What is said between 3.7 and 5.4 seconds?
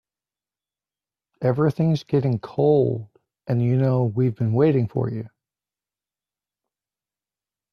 know we've been waiting for you.